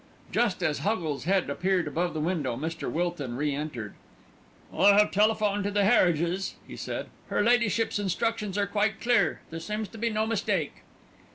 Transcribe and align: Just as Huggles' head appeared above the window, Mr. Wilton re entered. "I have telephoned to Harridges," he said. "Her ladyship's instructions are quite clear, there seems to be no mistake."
Just 0.31 0.63
as 0.63 0.79
Huggles' 0.79 1.25
head 1.25 1.47
appeared 1.47 1.87
above 1.87 2.15
the 2.15 2.19
window, 2.19 2.57
Mr. 2.57 2.91
Wilton 2.91 3.35
re 3.35 3.53
entered. 3.53 3.93
"I 4.75 4.97
have 4.97 5.11
telephoned 5.11 5.63
to 5.65 5.69
Harridges," 5.71 6.55
he 6.67 6.75
said. 6.75 7.05
"Her 7.27 7.43
ladyship's 7.43 7.99
instructions 7.99 8.57
are 8.57 8.65
quite 8.65 8.99
clear, 8.99 9.41
there 9.51 9.59
seems 9.59 9.87
to 9.89 9.99
be 9.99 10.09
no 10.09 10.25
mistake." 10.25 10.77